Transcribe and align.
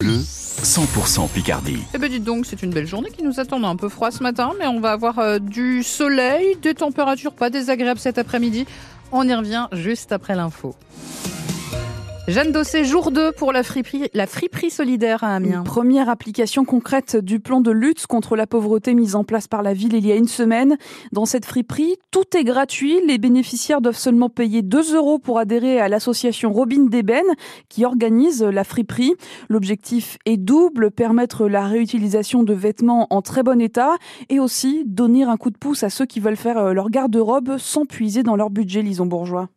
Bleu, 0.00 0.20
100% 0.20 1.28
Picardie. 1.28 1.82
Eh 1.92 1.98
ben 1.98 2.08
dites 2.08 2.22
donc, 2.22 2.46
c'est 2.46 2.62
une 2.62 2.70
belle 2.70 2.86
journée 2.86 3.10
qui 3.10 3.24
nous 3.24 3.40
attend. 3.40 3.60
Un 3.64 3.74
peu 3.74 3.88
froid 3.88 4.12
ce 4.12 4.22
matin, 4.22 4.52
mais 4.56 4.68
on 4.68 4.78
va 4.78 4.92
avoir 4.92 5.18
euh, 5.18 5.40
du 5.40 5.82
soleil, 5.82 6.56
des 6.62 6.74
températures 6.74 7.32
pas 7.32 7.50
désagréables 7.50 7.98
cet 7.98 8.16
après-midi. 8.16 8.64
On 9.10 9.26
y 9.26 9.34
revient 9.34 9.66
juste 9.72 10.12
après 10.12 10.36
l'info. 10.36 10.76
Jeanne 12.28 12.52
Dossé, 12.52 12.84
jour 12.84 13.10
2 13.10 13.32
pour 13.32 13.52
la 13.52 13.62
friperie, 13.62 14.10
la 14.12 14.26
solidaire 14.68 15.24
à 15.24 15.36
Amiens. 15.36 15.62
Première 15.62 16.10
application 16.10 16.66
concrète 16.66 17.16
du 17.16 17.40
plan 17.40 17.62
de 17.62 17.70
lutte 17.70 18.06
contre 18.06 18.36
la 18.36 18.46
pauvreté 18.46 18.92
mis 18.92 19.14
en 19.14 19.24
place 19.24 19.48
par 19.48 19.62
la 19.62 19.72
ville 19.72 19.94
il 19.94 20.06
y 20.06 20.12
a 20.12 20.14
une 20.14 20.28
semaine. 20.28 20.76
Dans 21.10 21.24
cette 21.24 21.46
friperie, 21.46 21.96
tout 22.10 22.36
est 22.36 22.44
gratuit. 22.44 23.00
Les 23.06 23.16
bénéficiaires 23.16 23.80
doivent 23.80 23.96
seulement 23.96 24.28
payer 24.28 24.60
2 24.60 24.94
euros 24.94 25.18
pour 25.18 25.38
adhérer 25.38 25.80
à 25.80 25.88
l'association 25.88 26.52
Robin 26.52 26.84
d'Ébène 26.90 27.32
qui 27.70 27.86
organise 27.86 28.42
la 28.42 28.62
friperie. 28.62 29.14
L'objectif 29.48 30.18
est 30.26 30.36
double, 30.36 30.90
permettre 30.90 31.48
la 31.48 31.66
réutilisation 31.66 32.42
de 32.42 32.52
vêtements 32.52 33.06
en 33.08 33.22
très 33.22 33.42
bon 33.42 33.58
état 33.58 33.94
et 34.28 34.38
aussi 34.38 34.82
donner 34.84 35.22
un 35.22 35.38
coup 35.38 35.48
de 35.48 35.56
pouce 35.56 35.82
à 35.82 35.88
ceux 35.88 36.04
qui 36.04 36.20
veulent 36.20 36.36
faire 36.36 36.58
euh, 36.58 36.72
leur 36.74 36.90
garde-robe 36.90 37.56
sans 37.56 37.86
puiser 37.86 38.22
dans 38.22 38.36
leur 38.36 38.50
budget, 38.50 38.82
Lison 38.82 39.06
Bourgeois. 39.06 39.48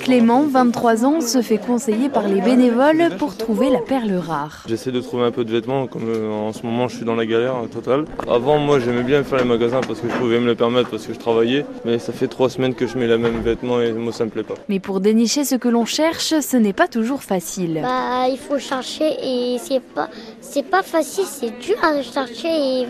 Clément, 0.00 0.42
23 0.42 1.04
ans, 1.04 1.20
se 1.20 1.40
fait 1.42 1.58
conseiller 1.58 2.08
par 2.08 2.28
les 2.28 2.40
bénévoles 2.40 3.10
pour 3.18 3.36
trouver 3.36 3.70
la 3.70 3.78
perle 3.78 4.12
rare. 4.14 4.64
J'essaie 4.68 4.92
de 4.92 5.00
trouver 5.00 5.24
un 5.24 5.30
peu 5.30 5.44
de 5.44 5.50
vêtements, 5.50 5.86
comme 5.86 6.08
euh, 6.08 6.30
en 6.30 6.52
ce 6.52 6.64
moment 6.64 6.88
je 6.88 6.96
suis 6.96 7.04
dans 7.04 7.14
la 7.14 7.26
galère 7.26 7.54
totale. 7.72 8.04
Avant, 8.28 8.58
moi 8.58 8.78
j'aimais 8.80 9.02
bien 9.02 9.22
faire 9.24 9.38
les 9.38 9.44
magasins 9.44 9.80
parce 9.80 10.00
que 10.00 10.08
je 10.08 10.14
pouvais 10.16 10.40
me 10.40 10.46
le 10.46 10.54
permettre 10.54 10.90
parce 10.90 11.06
que 11.06 11.14
je 11.14 11.18
travaillais, 11.18 11.64
mais 11.84 11.98
ça 11.98 12.12
fait 12.12 12.28
trois 12.28 12.50
semaines 12.50 12.74
que 12.74 12.86
je 12.86 12.98
mets 12.98 13.06
les 13.06 13.18
mêmes 13.18 13.40
vêtements 13.40 13.80
et 13.80 13.92
moi 13.92 14.12
ça 14.12 14.24
me 14.24 14.30
plaît 14.30 14.42
pas. 14.42 14.54
Mais 14.68 14.80
pour 14.80 15.00
dénicher 15.00 15.44
ce 15.44 15.54
que 15.54 15.68
l'on 15.68 15.84
cherche, 15.84 16.34
ce 16.40 16.56
n'est 16.56 16.72
pas 16.72 16.88
toujours 16.88 17.22
facile. 17.22 17.80
Bah, 17.82 18.28
il 18.30 18.38
faut 18.38 18.58
chercher 18.58 19.16
et 19.22 19.58
c'est 19.58 19.80
pas, 19.80 20.08
c'est 20.40 20.64
pas 20.68 20.82
facile, 20.82 21.24
c'est 21.26 21.58
dur 21.60 21.76
à 21.82 22.02
chercher 22.02 22.48
et 22.48 22.86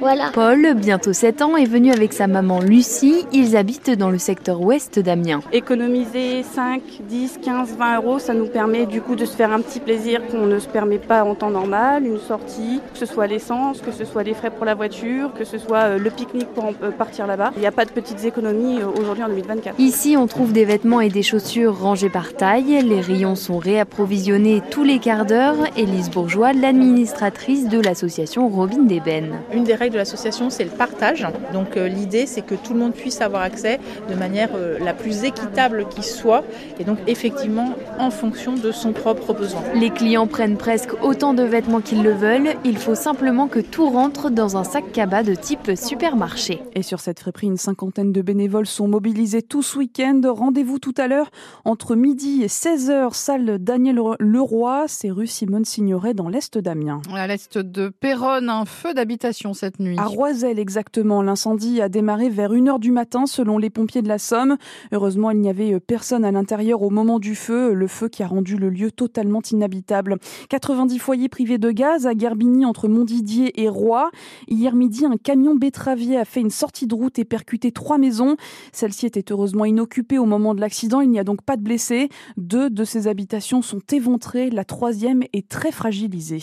voilà. 0.00 0.30
Paul, 0.32 0.74
bientôt 0.74 1.12
7 1.12 1.42
ans, 1.42 1.56
est 1.56 1.64
venu 1.64 1.92
avec 1.92 2.12
sa 2.12 2.26
maman 2.26 2.60
Lucie. 2.60 3.24
Ils 3.32 3.56
habitent 3.56 3.90
dans 3.90 4.10
le 4.10 4.18
secteur 4.18 4.60
ouest 4.60 4.98
d'Amiens. 4.98 5.40
Économiser 5.52 6.42
5, 6.42 6.82
10, 7.08 7.40
15, 7.42 7.76
20 7.76 7.96
euros, 7.96 8.18
ça 8.18 8.34
nous 8.34 8.46
permet 8.46 8.86
du 8.86 9.00
coup 9.00 9.14
de 9.16 9.24
se 9.24 9.36
faire 9.36 9.52
un 9.52 9.60
petit 9.60 9.80
plaisir 9.80 10.20
qu'on 10.26 10.46
ne 10.46 10.58
se 10.58 10.68
permet 10.68 10.98
pas 10.98 11.24
en 11.24 11.34
temps 11.34 11.50
normal, 11.50 12.06
une 12.06 12.18
sortie, 12.18 12.80
que 12.92 12.98
ce 12.98 13.06
soit 13.06 13.26
l'essence, 13.26 13.80
que 13.80 13.92
ce 13.92 14.04
soit 14.04 14.22
les 14.22 14.34
frais 14.34 14.50
pour 14.50 14.64
la 14.64 14.74
voiture, 14.74 15.32
que 15.34 15.44
ce 15.44 15.58
soit 15.58 15.84
euh, 15.84 15.98
le 15.98 16.10
pique-nique 16.10 16.48
pour 16.48 16.66
euh, 16.66 16.90
partir 16.90 17.26
là-bas. 17.26 17.52
Il 17.56 17.60
n'y 17.60 17.66
a 17.66 17.72
pas 17.72 17.84
de 17.84 17.90
petites 17.90 18.24
économies 18.24 18.80
euh, 18.80 19.00
aujourd'hui 19.00 19.24
en 19.24 19.28
2024. 19.28 19.76
Ici, 19.78 20.16
on 20.18 20.26
trouve 20.26 20.52
des 20.52 20.64
vêtements 20.64 21.00
et 21.00 21.08
des 21.08 21.22
chaussures 21.22 21.78
rangés 21.78 22.10
par 22.10 22.34
taille. 22.34 22.82
Les 22.82 23.00
rayons 23.00 23.36
sont 23.36 23.58
réapprovisionnés 23.58 24.62
tous 24.70 24.84
les 24.84 24.98
quarts 24.98 25.26
d'heure. 25.26 25.56
Élise 25.76 26.10
Bourgeois, 26.10 26.52
l'administratrice 26.52 27.68
de 27.68 27.80
l'association 27.80 28.48
Robin 28.48 28.82
d'Ébène. 28.82 29.40
Une 29.52 29.64
des 29.64 29.74
règles 29.74 29.93
de 29.94 29.98
l'association, 29.98 30.50
c'est 30.50 30.64
le 30.64 30.70
partage. 30.70 31.26
Donc 31.52 31.76
l'idée, 31.76 32.26
c'est 32.26 32.42
que 32.42 32.54
tout 32.54 32.74
le 32.74 32.80
monde 32.80 32.92
puisse 32.92 33.20
avoir 33.20 33.42
accès 33.42 33.80
de 34.08 34.14
manière 34.14 34.50
la 34.80 34.92
plus 34.92 35.24
équitable 35.24 35.86
qui 35.88 36.02
soit 36.02 36.44
et 36.78 36.84
donc 36.84 36.98
effectivement 37.06 37.74
en 37.98 38.10
fonction 38.10 38.54
de 38.54 38.72
son 38.72 38.92
propre 38.92 39.32
besoin. 39.32 39.62
Les 39.74 39.90
clients 39.90 40.26
prennent 40.26 40.56
presque 40.56 40.90
autant 41.02 41.34
de 41.34 41.42
vêtements 41.42 41.80
qu'ils 41.80 42.02
le 42.02 42.12
veulent, 42.12 42.54
il 42.64 42.76
faut 42.76 42.94
simplement 42.94 43.48
que 43.48 43.60
tout 43.60 43.88
rentre 43.88 44.30
dans 44.30 44.56
un 44.56 44.64
sac 44.64 44.92
cabas 44.92 45.22
de 45.22 45.34
type 45.34 45.72
supermarché. 45.76 46.60
Et 46.74 46.82
sur 46.82 47.00
cette 47.00 47.20
friperie, 47.20 47.46
une 47.46 47.56
cinquantaine 47.56 48.12
de 48.12 48.22
bénévoles 48.22 48.66
sont 48.66 48.88
mobilisés 48.88 49.42
tout 49.42 49.62
ce 49.62 49.78
week-end. 49.78 50.20
Rendez-vous 50.24 50.78
tout 50.78 50.94
à 50.96 51.06
l'heure 51.06 51.30
entre 51.64 51.94
midi 51.94 52.42
et 52.42 52.48
16h, 52.48 53.14
salle 53.14 53.58
Daniel 53.60 54.00
Leroy, 54.18 54.84
c'est 54.88 55.10
rue 55.10 55.26
Simone 55.26 55.64
Signoret 55.64 56.14
dans 56.14 56.28
l'est 56.28 56.58
d'Amiens. 56.58 57.00
À 57.14 57.26
l'est 57.26 57.58
de 57.58 57.88
Péronne, 57.88 58.50
un 58.50 58.64
feu 58.64 58.92
d'habitation 58.94 59.54
cette 59.54 59.73
nuit. 59.78 59.96
À 59.98 60.06
Roiselle 60.06 60.58
exactement, 60.58 61.22
l'incendie 61.22 61.80
a 61.80 61.88
démarré 61.88 62.28
vers 62.28 62.52
1h 62.52 62.78
du 62.78 62.90
matin 62.90 63.26
selon 63.26 63.58
les 63.58 63.70
pompiers 63.70 64.02
de 64.02 64.08
la 64.08 64.18
Somme. 64.18 64.56
Heureusement, 64.92 65.30
il 65.30 65.40
n'y 65.40 65.48
avait 65.48 65.78
personne 65.80 66.24
à 66.24 66.32
l'intérieur 66.32 66.82
au 66.82 66.90
moment 66.90 67.18
du 67.18 67.34
feu, 67.34 67.72
le 67.72 67.86
feu 67.86 68.08
qui 68.08 68.22
a 68.22 68.26
rendu 68.26 68.56
le 68.56 68.70
lieu 68.70 68.90
totalement 68.90 69.40
inhabitable. 69.50 70.18
90 70.48 70.98
foyers 70.98 71.28
privés 71.28 71.58
de 71.58 71.70
gaz 71.70 72.06
à 72.06 72.16
Gerbigny 72.16 72.64
entre 72.64 72.88
Montdidier 72.88 73.62
et 73.62 73.68
Roy. 73.68 74.10
Hier 74.48 74.74
midi, 74.74 75.04
un 75.06 75.16
camion 75.16 75.54
betteravier 75.54 76.16
a 76.16 76.24
fait 76.24 76.40
une 76.40 76.50
sortie 76.50 76.86
de 76.86 76.94
route 76.94 77.18
et 77.18 77.24
percuté 77.24 77.72
trois 77.72 77.98
maisons. 77.98 78.36
Celle-ci 78.72 79.06
était 79.06 79.32
heureusement 79.32 79.64
inoccupée 79.64 80.18
au 80.18 80.26
moment 80.26 80.54
de 80.54 80.60
l'accident. 80.60 81.00
Il 81.00 81.10
n'y 81.10 81.18
a 81.18 81.24
donc 81.24 81.42
pas 81.42 81.56
de 81.56 81.62
blessés. 81.62 82.08
Deux 82.36 82.70
de 82.70 82.84
ces 82.84 83.08
habitations 83.08 83.62
sont 83.62 83.82
éventrées. 83.92 84.50
La 84.50 84.64
troisième 84.64 85.22
est 85.32 85.48
très 85.48 85.72
fragilisée. 85.72 86.40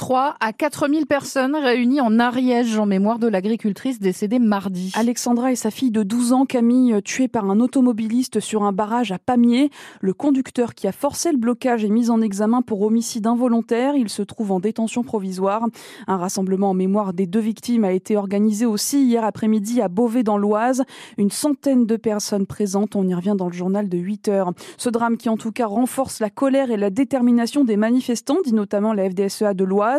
3 0.00 0.36
à 0.40 0.54
4 0.54 0.88
000 0.88 1.04
personnes 1.04 1.54
réunies 1.54 2.00
en 2.00 2.18
Ariège 2.18 2.78
en 2.78 2.86
mémoire 2.86 3.18
de 3.18 3.28
l'agricultrice 3.28 4.00
décédée 4.00 4.38
mardi. 4.38 4.92
Alexandra 4.94 5.52
et 5.52 5.56
sa 5.56 5.70
fille 5.70 5.90
de 5.90 6.02
12 6.02 6.32
ans, 6.32 6.46
Camille, 6.46 7.02
tuées 7.04 7.28
par 7.28 7.50
un 7.50 7.60
automobiliste 7.60 8.40
sur 8.40 8.62
un 8.62 8.72
barrage 8.72 9.12
à 9.12 9.18
Pamiers. 9.18 9.68
Le 10.00 10.14
conducteur 10.14 10.74
qui 10.74 10.88
a 10.88 10.92
forcé 10.92 11.32
le 11.32 11.36
blocage 11.36 11.84
est 11.84 11.90
mis 11.90 12.08
en 12.08 12.22
examen 12.22 12.62
pour 12.62 12.80
homicide 12.80 13.26
involontaire. 13.26 13.94
Il 13.94 14.08
se 14.08 14.22
trouve 14.22 14.52
en 14.52 14.58
détention 14.58 15.02
provisoire. 15.02 15.66
Un 16.06 16.16
rassemblement 16.16 16.70
en 16.70 16.74
mémoire 16.74 17.12
des 17.12 17.26
deux 17.26 17.38
victimes 17.38 17.84
a 17.84 17.92
été 17.92 18.16
organisé 18.16 18.64
aussi 18.64 19.04
hier 19.04 19.22
après-midi 19.22 19.82
à 19.82 19.88
Beauvais 19.88 20.22
dans 20.22 20.38
l'Oise. 20.38 20.82
Une 21.18 21.30
centaine 21.30 21.84
de 21.84 21.96
personnes 21.96 22.46
présentes. 22.46 22.96
On 22.96 23.06
y 23.06 23.12
revient 23.12 23.34
dans 23.36 23.48
le 23.48 23.52
journal 23.52 23.90
de 23.90 23.98
8 23.98 24.28
heures. 24.28 24.52
Ce 24.78 24.88
drame 24.88 25.18
qui 25.18 25.28
en 25.28 25.36
tout 25.36 25.52
cas 25.52 25.66
renforce 25.66 26.20
la 26.20 26.30
colère 26.30 26.70
et 26.70 26.78
la 26.78 26.88
détermination 26.88 27.64
des 27.64 27.76
manifestants, 27.76 28.38
dit 28.42 28.54
notamment 28.54 28.94
la 28.94 29.10
FDSEA 29.10 29.52
de 29.52 29.64
l'Oise 29.64 29.89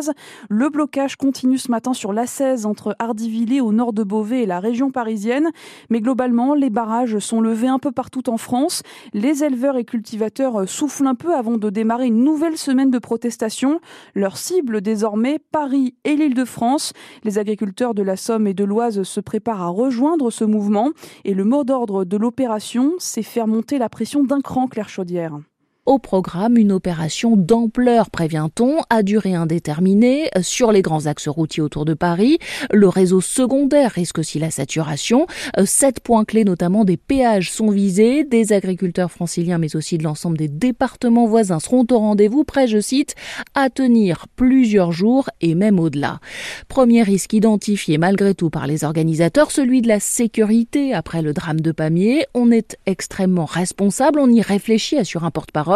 le 0.48 0.68
blocage 0.68 1.16
continue 1.16 1.58
ce 1.58 1.70
matin 1.70 1.92
sur 1.92 2.12
l'A16 2.12 2.66
entre 2.66 2.96
Hardivillers 2.98 3.60
au 3.60 3.72
nord 3.72 3.92
de 3.92 4.02
Beauvais 4.02 4.42
et 4.42 4.46
la 4.46 4.60
région 4.60 4.90
parisienne. 4.90 5.50
Mais 5.90 6.00
globalement, 6.00 6.54
les 6.54 6.70
barrages 6.70 7.18
sont 7.18 7.40
levés 7.40 7.68
un 7.68 7.78
peu 7.78 7.92
partout 7.92 8.30
en 8.30 8.36
France. 8.36 8.82
Les 9.12 9.44
éleveurs 9.44 9.76
et 9.76 9.84
cultivateurs 9.84 10.68
soufflent 10.68 11.06
un 11.06 11.14
peu 11.14 11.34
avant 11.34 11.58
de 11.58 11.70
démarrer 11.70 12.06
une 12.06 12.24
nouvelle 12.24 12.56
semaine 12.56 12.90
de 12.90 12.98
protestation. 12.98 13.80
Leur 14.14 14.36
cible 14.36 14.80
désormais, 14.80 15.38
Paris 15.38 15.94
et 16.04 16.16
l'Île-de-France. 16.16 16.92
Les 17.24 17.38
agriculteurs 17.38 17.94
de 17.94 18.02
la 18.02 18.16
Somme 18.16 18.46
et 18.46 18.54
de 18.54 18.64
l'Oise 18.64 19.02
se 19.02 19.20
préparent 19.20 19.62
à 19.62 19.68
rejoindre 19.68 20.30
ce 20.30 20.44
mouvement. 20.44 20.90
Et 21.24 21.34
le 21.34 21.44
mot 21.44 21.64
d'ordre 21.64 22.04
de 22.04 22.16
l'opération, 22.16 22.92
c'est 22.98 23.22
faire 23.22 23.46
monter 23.46 23.78
la 23.78 23.88
pression 23.88 24.24
d'un 24.24 24.40
cran, 24.40 24.68
Claire 24.68 24.88
Chaudière. 24.88 25.38
Au 25.84 25.98
programme, 25.98 26.58
une 26.58 26.70
opération 26.70 27.36
d'ampleur, 27.36 28.08
prévient-on, 28.08 28.76
à 28.88 29.02
durée 29.02 29.34
indéterminée 29.34 30.30
sur 30.40 30.70
les 30.70 30.80
grands 30.80 31.06
axes 31.06 31.26
routiers 31.26 31.60
autour 31.60 31.84
de 31.84 31.92
Paris. 31.92 32.38
Le 32.70 32.88
réseau 32.88 33.20
secondaire 33.20 33.90
risque 33.90 34.18
aussi 34.18 34.38
la 34.38 34.52
saturation. 34.52 35.26
Sept 35.64 35.98
points 35.98 36.24
clés, 36.24 36.44
notamment 36.44 36.84
des 36.84 36.96
péages, 36.96 37.50
sont 37.50 37.70
visés. 37.70 38.22
Des 38.22 38.52
agriculteurs 38.52 39.10
franciliens, 39.10 39.58
mais 39.58 39.74
aussi 39.74 39.98
de 39.98 40.04
l'ensemble 40.04 40.38
des 40.38 40.46
départements 40.46 41.26
voisins 41.26 41.58
seront 41.58 41.84
au 41.90 41.98
rendez-vous, 41.98 42.44
prêts, 42.44 42.68
je 42.68 42.78
cite, 42.78 43.16
à 43.56 43.68
tenir 43.68 44.26
plusieurs 44.36 44.92
jours 44.92 45.30
et 45.40 45.56
même 45.56 45.80
au-delà. 45.80 46.20
Premier 46.68 47.02
risque 47.02 47.32
identifié 47.32 47.98
malgré 47.98 48.36
tout 48.36 48.50
par 48.50 48.68
les 48.68 48.84
organisateurs, 48.84 49.50
celui 49.50 49.82
de 49.82 49.88
la 49.88 49.98
sécurité 49.98 50.94
après 50.94 51.22
le 51.22 51.32
drame 51.32 51.60
de 51.60 51.72
Pamiers. 51.72 52.26
On 52.34 52.52
est 52.52 52.76
extrêmement 52.86 53.46
responsable, 53.46 54.20
on 54.20 54.30
y 54.30 54.42
réfléchit, 54.42 54.96
assure 54.96 55.24
un 55.24 55.32
porte-parole 55.32 55.71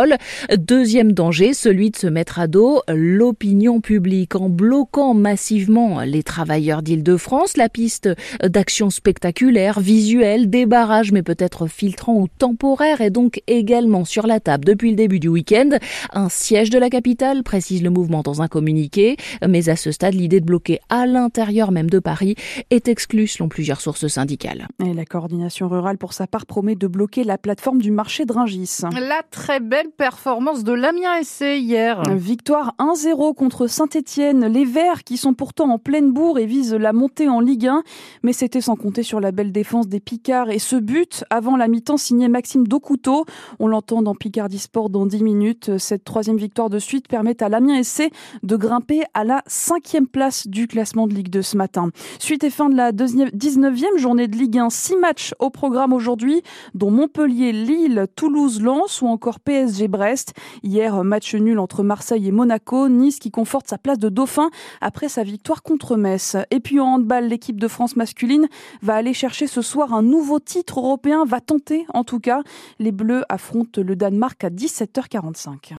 Deuxième 0.57 1.13
danger, 1.13 1.55
celui 1.55 1.91
de 1.91 1.97
se 1.97 2.07
mettre 2.07 2.39
à 2.39 2.47
dos 2.47 2.83
l'opinion 2.89 3.81
publique 3.81 4.35
en 4.35 4.49
bloquant 4.49 5.15
massivement 5.15 6.01
les 6.01 6.23
travailleurs 6.23 6.83
d'Île-de-France. 6.83 7.57
La 7.57 7.69
piste 7.69 8.09
d'action 8.43 8.91
spectaculaire, 8.91 9.81
visuelle, 9.81 10.51
des 10.51 10.67
barrages, 10.67 11.13
mais 11.13 11.23
peut-être 11.23 11.67
filtrant 11.67 12.15
ou 12.15 12.29
temporaire 12.29 13.01
est 13.01 13.11
donc 13.11 13.43
également 13.47 14.05
sur 14.05 14.27
la 14.27 14.41
table 14.41 14.65
depuis 14.65 14.91
le 14.91 14.97
début 14.97 15.21
du 15.21 15.29
week-end. 15.29 15.71
Un 16.13 16.29
siège 16.29 16.71
de 16.71 16.79
la 16.79 16.91
capitale, 16.91 17.43
précise 17.43 17.83
le 17.83 17.91
mouvement 17.91 18.23
dans 18.23 18.43
un 18.43 18.49
communiqué, 18.49 19.17
mais 19.47 19.69
à 19.69 19.77
ce 19.77 19.93
stade, 19.93 20.15
l'idée 20.15 20.41
de 20.41 20.47
bloquer 20.47 20.81
à 20.89 21.07
l'intérieur 21.07 21.73
même 21.73 21.91
de 21.91 21.99
Paris 21.99 22.35
est 22.71 22.89
exclue 22.89 23.27
selon 23.27 23.49
plusieurs 23.49 23.81
sources 23.81 24.09
syndicales. 24.09 24.69
Et 24.85 24.95
la 24.95 25.05
coordination 25.05 25.69
rurale, 25.69 25.99
pour 25.99 26.13
sa 26.13 26.27
part, 26.27 26.47
promet 26.47 26.75
de 26.75 26.87
bloquer 26.87 27.25
la 27.25 27.39
plateforme 27.39 27.81
du 27.81 27.91
marché 27.91 28.25
de 28.25 28.33
Rungis. 28.33 28.81
La 28.93 29.23
très 29.31 29.61
belle 29.61 29.86
performance 29.87 30.65
de 30.65 30.73
l'Amiens 30.73 31.23
SC 31.23 31.59
hier. 31.59 32.03
Victoire 32.15 32.75
1-0 32.79 33.35
contre 33.35 33.67
Saint-Etienne. 33.67 34.47
Les 34.47 34.65
Verts 34.65 35.05
qui 35.05 35.17
sont 35.17 35.35
pourtant 35.35 35.71
en 35.71 35.79
pleine 35.79 36.13
bourre 36.13 36.39
et 36.39 36.47
visent 36.47 36.75
la 36.75 36.93
montée 36.93 37.29
en 37.29 37.41
Ligue 37.41 37.67
1. 37.67 37.83
Mais 38.23 38.33
c'était 38.33 38.61
sans 38.61 38.77
compter 38.77 39.03
sur 39.03 39.21
la 39.21 39.33
belle 39.33 39.53
défense 39.53 39.89
des 39.89 40.01
Picards. 40.01 40.51
Et 40.51 40.59
ce 40.59 40.77
but, 40.77 41.25
avant 41.31 41.57
la 41.57 41.69
mi-temps, 41.69 41.97
signé 41.97 42.29
Maxime 42.29 42.67
Docouteau. 42.67 43.25
On 43.59 43.69
l'entend 43.69 44.03
dans 44.03 44.15
Picardie 44.15 44.59
Sport 44.59 44.91
dans 44.91 45.07
10 45.07 45.23
minutes. 45.23 45.79
Cette 45.79 46.05
troisième 46.05 46.37
victoire 46.37 46.71
de 46.71 46.79
suite 46.79 47.09
permet 47.09 47.43
à 47.43 47.49
l'Amiens 47.49 47.83
SC 47.83 48.11
de 48.43 48.57
grimper 48.57 49.03
à 49.15 49.25
la 49.25 49.43
cinquième 49.47 50.07
place 50.07 50.47
du 50.47 50.67
classement 50.67 51.07
de 51.07 51.15
Ligue 51.15 51.31
2 51.31 51.43
ce 51.43 51.57
matin. 51.57 51.91
Suite 52.19 52.45
et 52.45 52.51
fin 52.51 52.71
de 52.71 52.77
la 52.77 52.93
19e 52.93 53.99
journée 53.99 54.29
de 54.29 54.37
Ligue 54.37 54.59
1. 54.59 54.71
Six 54.71 54.97
matchs 54.97 55.35
au 55.39 55.51
programme 55.51 55.93
aujourd'hui, 55.93 56.43
dont 56.75 56.91
Montpellier, 56.91 57.53
Lille, 57.53 58.07
Toulouse, 58.17 58.63
Lens 58.63 59.03
ou 59.03 59.07
encore 59.07 59.41
PSG 59.41 59.76
PSG 59.77 59.89
Brest. 59.89 60.33
Hier, 60.63 61.05
match 61.05 61.35
nul 61.35 61.59
entre 61.59 61.83
Marseille 61.83 62.29
et 62.29 62.33
Monaco. 62.33 62.89
Nice 62.89 63.19
qui 63.19 63.31
conforte 63.31 63.69
sa 63.69 63.79
place 63.79 63.99
de 63.99 64.09
dauphin 64.09 64.51
après 64.81 65.09
sa 65.09 65.23
victoire 65.23 65.63
contre 65.63 65.97
Metz. 65.97 66.37
Et 66.51 66.61
puis 66.61 66.81
en 66.81 66.95
handball, 66.95 67.27
l'équipe 67.27 67.61
de 67.61 67.69
France 67.69 67.97
masculine 67.97 68.49
va 68.83 68.95
aller 68.95 69.13
chercher 69.13 69.47
ce 69.47 69.63
soir 69.63 69.93
un 69.93 70.03
nouveau 70.03 70.41
titre 70.41 70.81
européen, 70.81 71.25
va 71.25 71.41
tenter 71.41 71.87
en 71.93 72.05
tout 72.05 72.21
cas. 72.21 72.43
Les 72.79 72.93
Bleus 72.93 73.25
affrontent 73.29 73.83
le 73.83 73.97
Danemark 73.97 74.43
à 74.45 74.51
17h45. 74.51 75.75